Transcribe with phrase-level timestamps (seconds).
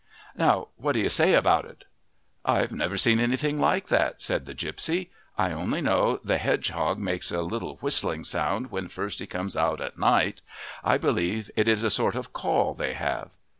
[0.35, 1.83] Now what do you say about it?"
[2.43, 5.11] "I've never seen anything like that," said the gipsy.
[5.37, 9.79] "I only know the hedgehog makes a little whistling sound when he first comes out
[9.79, 10.41] at night;
[10.83, 13.29] I believe it is a sort of call they have."